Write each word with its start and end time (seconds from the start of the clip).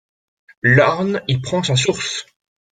L'Orne 0.63 1.21
y 1.27 1.37
prend 1.41 1.61
sa 1.61 1.75
source. 1.75 2.25